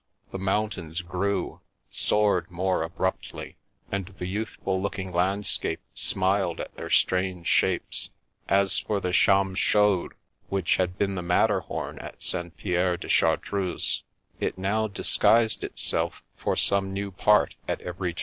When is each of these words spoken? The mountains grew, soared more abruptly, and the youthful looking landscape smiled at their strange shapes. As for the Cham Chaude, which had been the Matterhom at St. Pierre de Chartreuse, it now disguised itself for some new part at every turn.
The 0.31 0.39
mountains 0.39 1.01
grew, 1.01 1.61
soared 1.91 2.49
more 2.49 2.81
abruptly, 2.81 3.57
and 3.91 4.07
the 4.07 4.25
youthful 4.25 4.81
looking 4.81 5.11
landscape 5.11 5.79
smiled 5.93 6.59
at 6.59 6.73
their 6.75 6.89
strange 6.89 7.45
shapes. 7.45 8.09
As 8.49 8.79
for 8.79 8.99
the 8.99 9.11
Cham 9.11 9.53
Chaude, 9.53 10.13
which 10.49 10.77
had 10.77 10.97
been 10.97 11.13
the 11.13 11.21
Matterhom 11.21 11.99
at 12.01 12.23
St. 12.23 12.57
Pierre 12.57 12.97
de 12.97 13.09
Chartreuse, 13.09 14.01
it 14.39 14.57
now 14.57 14.87
disguised 14.87 15.63
itself 15.63 16.23
for 16.35 16.55
some 16.55 16.91
new 16.93 17.11
part 17.11 17.53
at 17.67 17.79
every 17.81 18.11
turn. 18.15 18.19